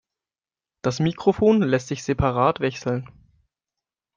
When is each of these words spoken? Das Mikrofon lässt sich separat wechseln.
Das 0.81 0.99
Mikrofon 0.99 1.61
lässt 1.61 1.89
sich 1.89 2.03
separat 2.03 2.59
wechseln. 2.59 3.07